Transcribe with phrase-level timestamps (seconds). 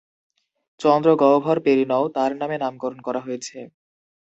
[0.79, 3.57] চন্দ্র গহ্বর পেরিনও তাঁর নামে নামকরণ করা হয়েছে।